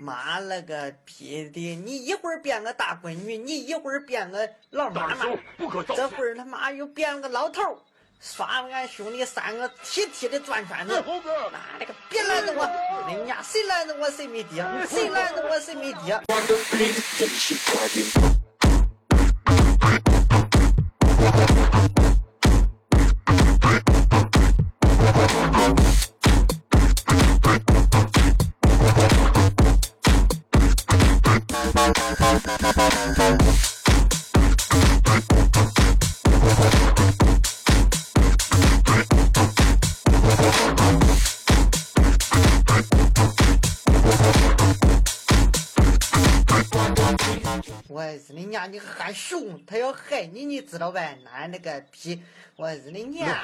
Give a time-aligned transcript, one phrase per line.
[0.00, 1.76] 妈了个逼的！
[1.76, 5.26] 你一会儿变个大闺女，你一会儿变个老妈妈，
[5.94, 7.76] 这会儿他妈又变了个老头儿，
[8.18, 10.94] 耍的俺兄弟三个踢踢的转圈子。
[11.52, 12.66] 妈了个，别拦着我！
[13.10, 16.18] 人家谁拦着我谁没爹，谁拦着我谁没爹。
[47.88, 48.70] 我日你娘！
[48.70, 51.16] 你还熊，他要害你，你知道呗？
[51.24, 52.22] 那那个逼！
[52.56, 53.34] 我日你娘！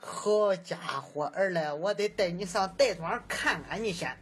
[0.00, 4.16] 好家伙，二来我得带你上戴庄看看你先。